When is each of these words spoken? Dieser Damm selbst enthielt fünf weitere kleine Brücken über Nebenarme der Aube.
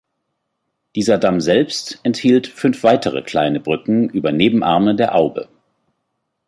Dieser 0.95 1.19
Damm 1.19 1.41
selbst 1.41 1.99
enthielt 2.01 2.47
fünf 2.47 2.81
weitere 2.81 3.21
kleine 3.21 3.59
Brücken 3.59 4.09
über 4.09 4.31
Nebenarme 4.31 4.95
der 4.95 5.13
Aube. 5.13 5.47